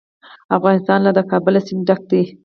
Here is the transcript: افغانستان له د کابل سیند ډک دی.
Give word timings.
افغانستان 0.57 0.99
له 1.03 1.11
د 1.17 1.19
کابل 1.31 1.55
سیند 1.67 1.83
ډک 1.87 2.01
دی. 2.11 2.23